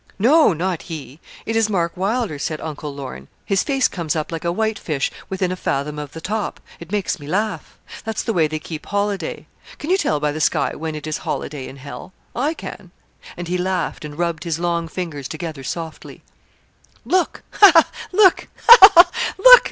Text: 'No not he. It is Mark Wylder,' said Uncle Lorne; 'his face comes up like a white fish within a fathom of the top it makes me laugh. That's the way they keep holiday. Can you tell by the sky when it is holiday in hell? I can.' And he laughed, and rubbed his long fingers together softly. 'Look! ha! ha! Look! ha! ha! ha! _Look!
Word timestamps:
'No 0.17 0.51
not 0.51 0.81
he. 0.89 1.19
It 1.45 1.55
is 1.55 1.69
Mark 1.69 1.95
Wylder,' 1.95 2.39
said 2.39 2.59
Uncle 2.59 2.91
Lorne; 2.91 3.27
'his 3.45 3.61
face 3.61 3.87
comes 3.87 4.15
up 4.15 4.31
like 4.31 4.43
a 4.43 4.51
white 4.51 4.79
fish 4.79 5.11
within 5.29 5.51
a 5.51 5.55
fathom 5.55 5.99
of 5.99 6.13
the 6.13 6.19
top 6.19 6.59
it 6.79 6.91
makes 6.91 7.19
me 7.19 7.27
laugh. 7.27 7.77
That's 8.03 8.23
the 8.23 8.33
way 8.33 8.47
they 8.47 8.57
keep 8.57 8.87
holiday. 8.87 9.45
Can 9.77 9.91
you 9.91 9.97
tell 9.99 10.19
by 10.19 10.31
the 10.31 10.41
sky 10.41 10.73
when 10.73 10.95
it 10.95 11.05
is 11.05 11.19
holiday 11.19 11.67
in 11.67 11.77
hell? 11.77 12.13
I 12.35 12.55
can.' 12.55 12.89
And 13.37 13.47
he 13.47 13.59
laughed, 13.59 14.03
and 14.03 14.17
rubbed 14.17 14.43
his 14.43 14.57
long 14.57 14.87
fingers 14.87 15.27
together 15.27 15.63
softly. 15.63 16.23
'Look! 17.05 17.43
ha! 17.51 17.71
ha! 17.71 17.87
Look! 18.11 18.47
ha! 18.67 18.77
ha! 18.81 18.91
ha! 18.95 19.33
_Look! 19.37 19.59